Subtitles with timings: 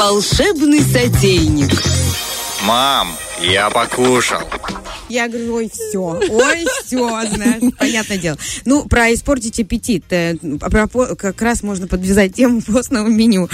[0.00, 1.70] Волшебный сотейник.
[2.62, 4.40] Мам, я покушал.
[5.10, 6.98] Я говорю, ой, все, ой, все,
[7.34, 8.38] знаешь, понятное дело.
[8.64, 10.04] Ну, про испортить аппетит.
[10.10, 13.48] э, про как раз можно подвязать тему постного меню.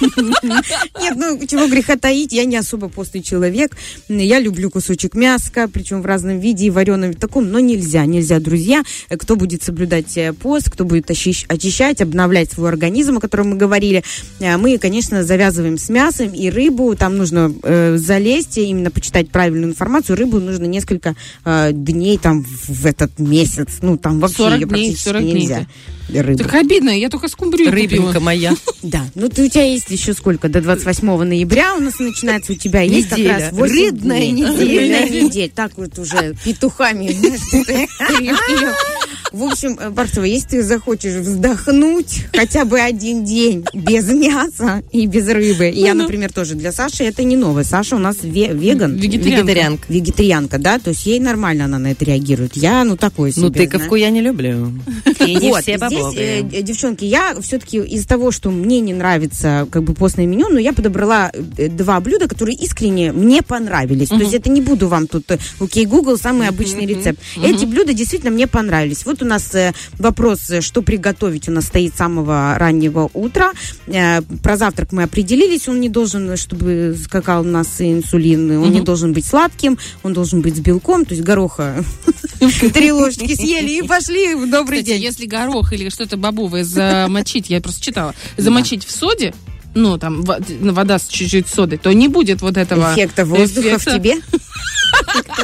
[0.00, 3.76] Нет, ну, чего греха таить, я не особо постный человек.
[4.08, 8.38] Я люблю кусочек мяска, причем в разном виде, и вареном, и таком, но нельзя, нельзя,
[8.38, 8.82] друзья.
[9.08, 13.56] Э, Кто будет соблюдать э, пост, кто будет очищать, обновлять свой организм, о котором мы
[13.56, 14.04] говорили,
[14.38, 16.94] мы, конечно, завязываем с мясом и рыбу.
[16.96, 20.16] Там нужно э, залезть, именно почитать правильную информацию.
[20.16, 21.14] Рыбу нужно несколько
[21.44, 23.78] э, дней там в этот месяц.
[23.82, 25.66] Ну, там вообще 40 ее дней, практически 40 дней нельзя.
[26.12, 26.38] Рыбу.
[26.42, 28.20] Так обидно, я только скумбрию Рыбинка купила.
[28.24, 28.52] моя.
[28.82, 30.48] Да, ну ты, у тебя есть еще сколько?
[30.48, 33.34] До 28 ноября у нас начинается, у тебя есть как Неделя.
[33.38, 34.32] раз 8 Рыбная дней.
[34.32, 34.80] неделя.
[34.80, 35.50] Рыбная неделя.
[35.54, 37.10] Так вот уже петухами.
[39.40, 45.06] В общем, э, Барсова, если ты захочешь вздохнуть хотя бы один день без мяса и
[45.06, 47.64] без рыбы, и я, например, тоже для Саши, это не новое.
[47.64, 48.96] Саша у нас ве- веган.
[48.96, 49.40] Вегетарианка.
[49.40, 49.84] Вегетарианка.
[49.88, 52.54] Вегетарианка, да, то есть ей нормально она на это реагирует.
[52.54, 53.44] Я, ну, такое себе.
[53.44, 54.74] Ну, тыковку я не люблю.
[55.26, 59.66] И не Вот, все здесь, э, девчонки, я все-таки из того, что мне не нравится
[59.70, 64.08] как бы постное меню, но я подобрала э, два блюда, которые искренне мне понравились.
[64.08, 67.18] То есть это не буду вам тут, э, окей, Google, самый обычный рецепт.
[67.42, 69.06] Эти блюда действительно мне понравились.
[69.06, 73.52] Вот у нас э, вопрос, э, что приготовить у нас стоит с самого раннего утра.
[73.86, 78.80] Э, Про завтрак мы определились, он не должен, чтобы скакал у нас инсулин, он не
[78.82, 81.82] должен быть сладким, он должен быть с белком, то есть гороха
[82.74, 85.00] три ложечки съели и пошли в добрый день.
[85.00, 89.32] если горох или что-то бобовое замочить, я просто читала, замочить в соде,
[89.74, 90.40] ну, там, во-
[90.72, 92.92] вода с чуть-чуть содой, то не будет вот этого...
[92.92, 93.98] Эффекта воздуха в эффекта.
[93.98, 94.16] тебе?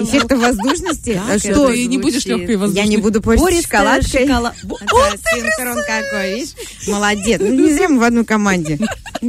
[0.01, 1.21] Эффекта воздушности?
[1.29, 1.69] А Что?
[1.71, 2.85] Ты не будешь легкой воздушной.
[2.85, 4.27] Я не буду Пористая шоколадкой.
[4.27, 6.55] синхрон какой, видишь?
[6.89, 7.41] Молодец.
[7.41, 8.79] Ну, не зря мы в одной команде.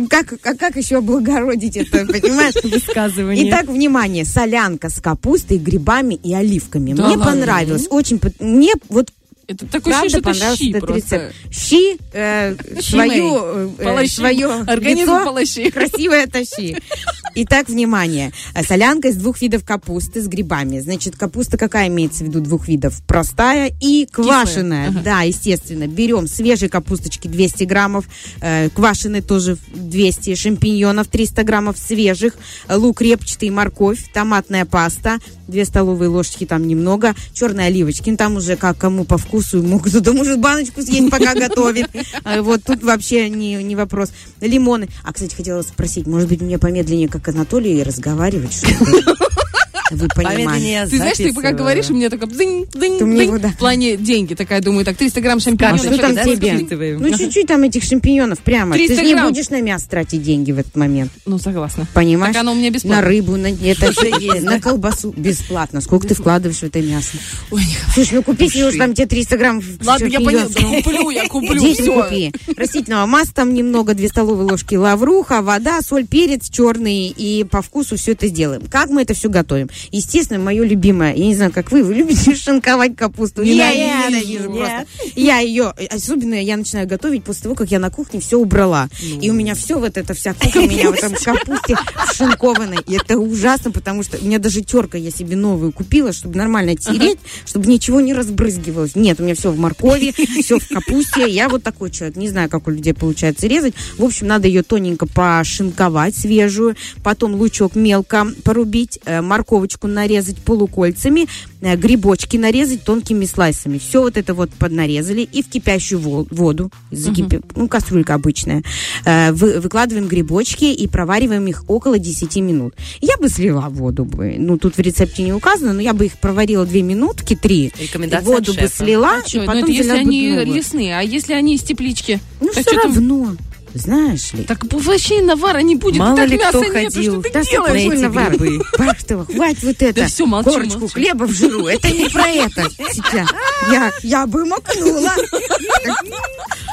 [0.10, 2.56] Как, а как еще облагородить это, понимаешь?
[2.64, 3.50] Высказывание.
[3.50, 6.94] Итак, внимание, солянка с капустой, грибами и оливками.
[6.94, 7.32] Да Мне ладно?
[7.34, 7.88] понравилось.
[7.90, 9.10] Очень, мне вот
[9.48, 11.16] Это такое правда ощущение, что это понравился щи этот просто.
[11.16, 11.36] рецепт.
[11.52, 13.70] Щи, э, свою, э,
[14.04, 15.70] э, свое Организм лицо полощи.
[15.72, 16.78] красивое тащи.
[17.40, 18.32] Итак, внимание.
[18.56, 20.80] Э, Солянка из двух видов капусты с грибами.
[20.80, 23.00] Значит, капуста какая имеется в виду двух видов?
[23.06, 24.90] Простая и квашеная.
[24.90, 25.86] Да, естественно.
[25.86, 28.06] Берем свежей капусточки 200 граммов,
[28.42, 32.34] э, квашеной тоже 200, шампиньонов 300 граммов свежих,
[32.68, 38.38] э, лук репчатый, морковь, томатная паста, 2 столовые ложечки, там немного, черные оливочки, ну, там
[38.38, 41.88] уже как кому по вкусу, могут, кто-то может баночку съесть, пока готовит.
[42.24, 44.10] А Вот тут вообще не, не вопрос.
[44.42, 44.90] Лимоны.
[45.04, 49.04] А, кстати, хотела спросить, может быть, мне помедленнее, как Анатолий, разговаривать, что ли?
[49.92, 50.44] Вы понимаете.
[50.46, 53.32] Помедленнее Ты знаешь, ты пока говоришь, у меня такая дзынь, дзынь, дзынь.
[53.52, 54.34] в плане деньги.
[54.34, 55.82] Такая, думаю, так, 300 грамм А шампиньонов.
[55.82, 56.58] что там да, тебе?
[56.58, 57.02] записываем.
[57.02, 58.74] Ну, чуть-чуть там этих шампиньонов прямо.
[58.74, 61.12] Ты 300 же не будешь на мясо тратить деньги в этот момент.
[61.26, 61.88] Ну, согласна.
[61.94, 62.34] Понимаешь?
[62.34, 63.02] Так оно у меня На бесплатно.
[63.08, 65.82] рыбу, на, это на колбасу бесплатно.
[65.82, 67.18] Сколько ты вкладываешь в это мясо?
[67.52, 71.10] Ой, не Слушай, ну купи себе уж там тебе 300 грамм Ладно, я поняла, куплю,
[71.10, 72.32] я куплю, Детям купи.
[72.56, 77.98] Растительного масла там немного, 2 столовые ложки лавруха, вода, соль, перец черный и по вкусу
[77.98, 78.64] все это сделаем.
[78.70, 79.70] Как мы это все готовим?
[79.92, 83.42] Естественно, мое любимое, я не знаю, как вы, вы любите шинковать капусту?
[83.42, 84.86] Я ненавижу просто.
[85.16, 88.90] Я ее, особенно я начинаю готовить после того, как я на кухне все убрала.
[89.22, 91.76] И у меня все вот это, вся кухня у меня в этом капусте
[92.14, 92.80] шинкованной.
[92.88, 96.76] И это ужасно, потому что у меня даже терка я себе новую купила, чтобы нормально
[96.76, 98.96] тереть, чтобы ничего не разбрызгивалось.
[98.96, 101.30] Нет, у меня все в моркови, все в капусте.
[101.30, 102.18] Я вот такой человек.
[102.18, 103.74] Не знаю, как у людей получается резать.
[103.98, 106.76] В общем, надо ее тоненько пошинковать, свежую.
[107.04, 109.22] Потом лучок мелко порубить, э,
[109.68, 111.28] морковочку нарезать полукольцами,
[111.62, 113.78] э, грибочки нарезать тонкими слайсами.
[113.78, 118.64] Все вот это вот поднарезали и в кипящую во- воду, закипи- ну, кастрюлька обычная,
[119.06, 122.74] э, вы- выкладываем грибочки и провариваем их около 10 минут.
[123.02, 126.18] Я бы слила воду бы, ну, тут в рецепте не указано, но я бы их
[126.20, 127.72] проварила 2 минутки, 3.
[127.80, 130.56] Рекомендация Воду бы слила, А и ну, потом это если они новую.
[130.56, 132.20] лесные, а если они из теплички?
[132.40, 133.36] Ну, Так все что там- равно,
[133.78, 134.44] знаешь ли.
[134.44, 137.14] Так вообще навара не будет, Мало так ли кто нету, ходил.
[137.14, 138.10] что ты Да делаешь?
[138.12, 138.30] Варя.
[138.30, 138.64] грибы.
[138.78, 140.02] Бархтова, хватит вот это.
[140.02, 140.94] Да всё, молчу, Корочку молчу.
[140.94, 141.68] хлеба в жиру.
[141.68, 143.30] Это не про это сейчас.
[143.72, 145.12] Я, я бы макнула.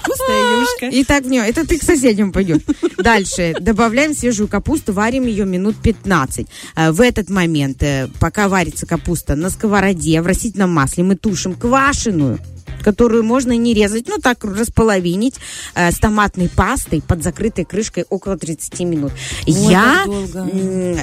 [0.03, 0.87] Вкусная юшка.
[0.87, 2.61] И так, не, это ты к соседям пойдешь.
[2.99, 3.55] Дальше.
[3.61, 6.47] Добавляем свежую капусту, варим ее минут 15.
[6.77, 11.55] Э, В этот момент, э, пока варится капуста на сковороде в растительном масле, мы тушим
[11.55, 12.39] квашеную
[12.85, 15.37] которую можно не резать, ну так располовинить
[15.75, 19.13] э, с томатной пастой под закрытой крышкой около 30 минут.
[19.47, 20.39] Я долго.
[20.41, 20.99] м,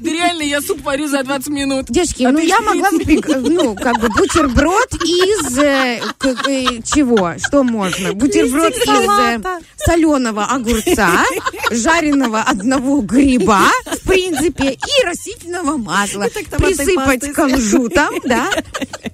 [0.00, 1.86] Да реально, я суп варю за 20 минут.
[1.88, 7.34] Девочки, А ну я могла ну, как бы бутерброд из э, э, чего?
[7.38, 8.12] Что можно?
[8.12, 9.42] Бутерброд из
[9.84, 11.24] соленого огурца,
[11.70, 16.28] жареного одного гриба, в принципе, и растительного масла.
[16.58, 18.50] Присыпать кунжутом, да,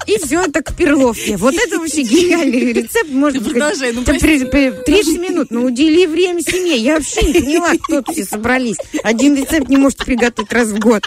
[0.07, 1.37] и все это к перловке.
[1.37, 3.11] Вот это вообще гениальный рецепт.
[3.11, 6.77] Можно Ты продолжай, ну это при- при- 30 минут, ну удели время семье.
[6.77, 8.77] Я вообще не поняла, кто тут все собрались.
[9.03, 11.05] Один рецепт не может приготовить раз в год.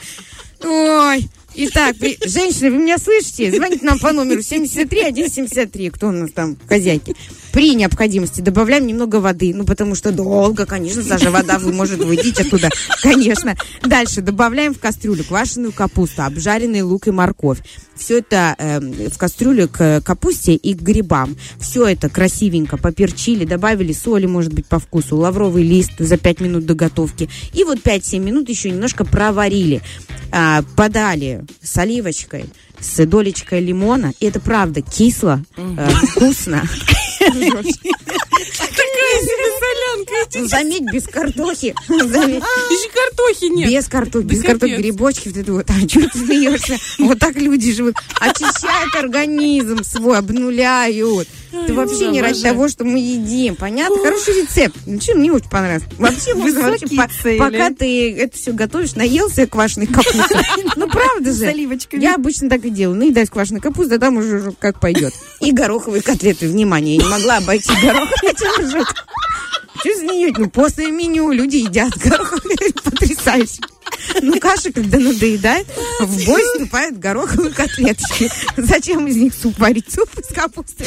[0.64, 1.28] Ой.
[1.58, 3.50] Итак, при- женщины, вы меня слышите?
[3.52, 5.90] Звоните нам по номеру 73 173.
[5.90, 7.16] Кто у нас там, хозяйки?
[7.56, 9.54] При необходимости добавляем немного воды.
[9.56, 12.70] Ну, потому что долго, конечно, даже вода вы может выйти оттуда.
[13.02, 13.56] Конечно.
[13.82, 17.60] Дальше добавляем в кастрюлю квашеную капусту, обжаренный лук и морковь.
[17.96, 21.38] Все это эм, в кастрюлю к капусте и к грибам.
[21.58, 26.66] Все это красивенько поперчили, добавили соли, может быть, по вкусу, лавровый лист за 5 минут
[26.66, 27.30] до готовки.
[27.54, 29.82] И вот 5-7 минут еще немножко проварили.
[30.30, 32.48] А, подали с оливочкой,
[32.82, 34.12] с долечкой лимона.
[34.20, 36.64] И это правда кисло, э, вкусно.
[37.26, 40.30] Такая себе солянка.
[40.36, 41.76] Ну, Заметь, без картохи.
[41.88, 42.44] Заметь.
[42.44, 43.70] Еще картохи нет.
[43.70, 45.70] Без картохи, без картохи, грибочки, это вот.
[45.70, 46.78] А что ты смеешься?
[47.00, 47.96] Вот так люди живут.
[48.20, 51.28] Очищают организм свой, обнуляют.
[51.68, 53.56] Ты вообще не ради того, что мы едим.
[53.56, 53.98] Понятно?
[53.98, 54.78] Хороший рецепт.
[54.86, 55.84] Ну, что мне очень понравилось.
[55.98, 56.78] Вообще, можно
[57.38, 60.40] пока ты это все готовишь, наелся квашеной капусты.
[60.76, 61.46] Ну, правда же.
[61.94, 62.98] Я обычно так и делаю.
[62.98, 65.14] Наедаюсь квашеной капустой, а там уже как пойдет.
[65.40, 66.48] И гороховые котлеты.
[66.48, 68.34] Внимание, я не могла обойти гороховые.
[69.80, 70.42] Что смеете?
[70.42, 72.58] Ну, постное меню, люди едят гороховые.
[72.84, 73.62] Потрясающе.
[74.22, 75.68] Ну, каша, когда надоедает,
[76.00, 78.30] в бой вступают гороховые котлеточки.
[78.58, 79.92] Зачем из них суп варить?
[79.92, 80.86] Суп из капусты.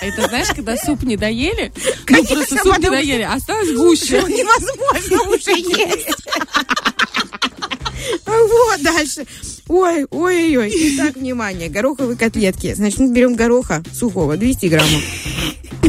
[0.00, 1.72] А это знаешь, когда суп не доели?
[2.08, 4.22] Ну, просто суп не доели, осталось гуще.
[4.22, 6.08] Невозможно уже есть.
[8.26, 9.26] Вот дальше.
[9.68, 10.72] Ой, ой, ой.
[10.74, 12.74] Итак, внимание, гороховые котлетки.
[12.74, 15.02] Значит, мы берем гороха сухого, 200 граммов.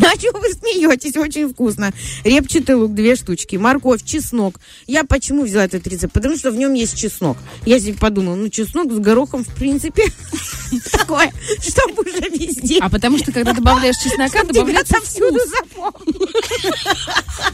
[0.13, 1.15] А чего вы смеетесь?
[1.15, 1.91] Очень вкусно.
[2.23, 4.59] Репчатый лук, две штучки, морковь, чеснок.
[4.87, 6.13] Я почему взяла этот рецепт?
[6.13, 7.37] Потому что в нем есть чеснок.
[7.65, 10.03] Я себе подумала, ну, чеснок с горохом, в принципе,
[10.91, 12.79] такое, чтобы уже везде.
[12.79, 15.41] А потому что, когда добавляешь чеснока, добавляется вкус.
[15.49, 16.29] запомнил.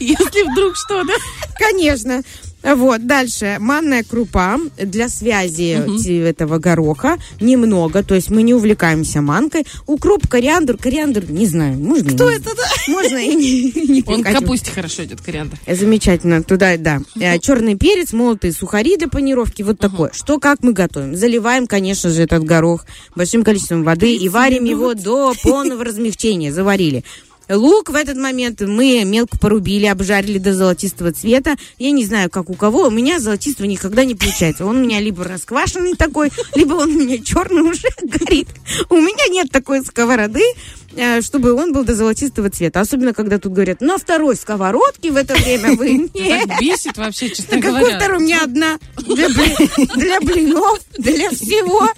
[0.00, 1.14] Если вдруг что, да?
[1.58, 2.22] Конечно.
[2.62, 3.56] Вот, дальше.
[3.58, 7.16] Манная крупа для связи те- этого гороха.
[7.40, 9.66] Немного, то есть мы не увлекаемся манкой.
[9.86, 10.76] Укроп, кориандр.
[10.76, 12.62] Кориандр, не знаю, можно Кто это, да?
[12.88, 15.56] Можно и не, не Он к капусте хорошо идет, кориандр.
[15.66, 17.00] Замечательно, туда, да.
[17.40, 20.10] Черный перец, молотые сухари для панировки, вот такое.
[20.12, 21.16] Что, как мы готовим?
[21.16, 22.84] Заливаем, конечно же, этот горох
[23.16, 26.52] большим количеством воды и варим его до полного размягчения.
[26.52, 27.04] Заварили.
[27.50, 31.56] Лук в этот момент мы мелко порубили, обжарили до золотистого цвета.
[31.78, 34.64] Я не знаю, как у кого, у меня золотистого никогда не получается.
[34.64, 38.48] Он у меня либо расквашенный такой, либо он у меня черный уже горит.
[38.88, 40.42] У меня нет такой сковороды,
[40.94, 42.80] э, чтобы он был до золотистого цвета.
[42.80, 46.08] Особенно, когда тут говорят, на второй сковородке в это время вы...
[46.30, 47.98] Так бесит вообще, честно Да какой говоря.
[47.98, 48.18] второй?
[48.18, 48.78] У меня одна.
[49.96, 51.88] Для блинов, для всего.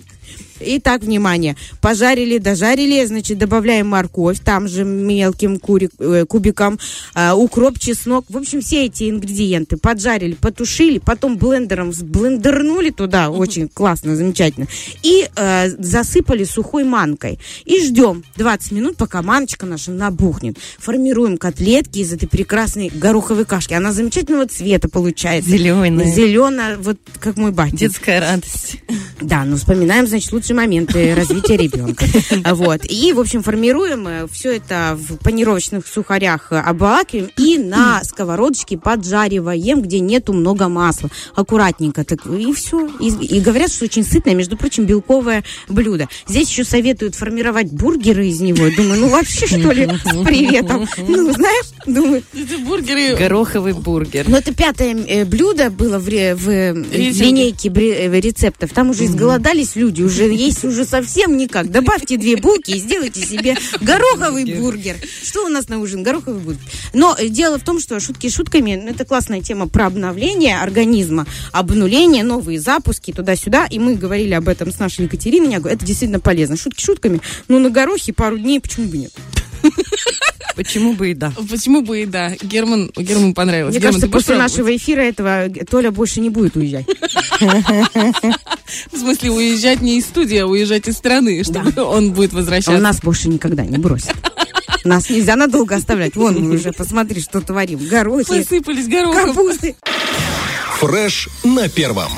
[0.65, 1.57] Итак, внимание.
[1.81, 6.79] Пожарили, дожарили, значит, добавляем морковь, там же мелким кури- э, кубиком,
[7.15, 8.25] э, укроп, чеснок.
[8.29, 14.67] В общем, все эти ингредиенты поджарили, потушили, потом блендером сблендернули туда, очень классно, замечательно,
[15.03, 17.39] и э, засыпали сухой манкой.
[17.65, 20.57] И ждем 20 минут, пока маночка наша набухнет.
[20.79, 23.75] Формируем котлетки из этой прекрасной гороховой кашки.
[23.75, 25.51] Она замечательного цвета получается.
[25.51, 26.07] Зеленая.
[26.07, 27.77] Зеленая, вот как мой батя.
[27.77, 28.77] Детская радость.
[29.21, 32.05] Да, ну вспоминаем, значит, лучшие моменты развития ребенка.
[32.53, 32.81] Вот.
[32.89, 39.81] И, в общем, формируем все это в панировочных сухарях, э, обволакиваем и на сковородочке поджариваем,
[39.83, 41.11] где нету много масла.
[41.35, 42.05] Аккуратненько.
[42.05, 42.89] Так, и все.
[43.01, 46.09] И, и говорят, что очень сытное, между прочим, белковое блюдо.
[46.27, 48.69] Здесь еще советуют формировать бургеры из него.
[48.77, 50.87] Думаю, ну вообще, что ли, с приветом.
[50.99, 53.17] Ну, знаешь, думаю, Эти бургеры...
[53.17, 54.29] Гороховый бургер.
[54.29, 58.73] ну, это пятое э, блюдо было в, в, э, линейке э, рецептов.
[58.73, 61.71] Там уже изголодались люди, уже есть уже совсем никак.
[61.71, 64.97] Добавьте две булки и сделайте себе гороховый бургер.
[65.23, 66.03] Что у нас на ужин?
[66.03, 66.63] Гороховый бургер.
[66.93, 71.27] Но э, дело в том, что шутки шутками, ну, это классная тема про обновление организма,
[71.53, 73.67] обнуление, новые запуски туда-сюда.
[73.67, 75.53] И мы говорили об этом с нашей Екатериной.
[75.53, 76.57] Я говорю, это действительно полезно.
[76.57, 79.13] Шутки шутками, но на горохе пару дней почему бы нет?
[80.55, 81.33] Почему бы и да?
[81.51, 82.33] Почему бы и да?
[82.43, 83.73] Герман, Герману понравилось.
[83.75, 84.43] Мне Герман, кажется, после попробуй.
[84.53, 86.87] нашего эфира этого э, Толя больше не будет уезжать.
[87.41, 92.79] В смысле, уезжать не из студии, а уезжать из страны, чтобы он будет Он возвращаться.
[92.81, 94.15] нас больше никогда не бросит.
[94.85, 96.17] Нас нельзя надолго оставлять.
[96.17, 97.79] Вон мы уже, посмотри, что творим.
[97.89, 99.29] Горохи, Посыпались горохом.
[99.35, 99.77] капусты.
[100.81, 102.11] Фреш на первом.